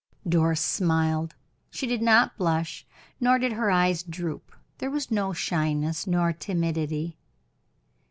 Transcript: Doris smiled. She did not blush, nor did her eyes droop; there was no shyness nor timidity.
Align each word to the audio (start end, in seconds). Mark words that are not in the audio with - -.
Doris 0.27 0.59
smiled. 0.61 1.35
She 1.69 1.85
did 1.85 2.01
not 2.01 2.35
blush, 2.35 2.87
nor 3.19 3.37
did 3.37 3.51
her 3.53 3.69
eyes 3.69 4.01
droop; 4.01 4.51
there 4.79 4.89
was 4.89 5.11
no 5.11 5.31
shyness 5.31 6.07
nor 6.07 6.33
timidity. 6.33 7.19